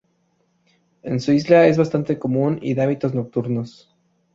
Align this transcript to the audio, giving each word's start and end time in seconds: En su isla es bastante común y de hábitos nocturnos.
En 1.03 1.19
su 1.19 1.31
isla 1.31 1.67
es 1.67 1.77
bastante 1.77 2.17
común 2.17 2.57
y 2.63 2.73
de 2.73 2.81
hábitos 2.81 3.13
nocturnos. 3.13 3.95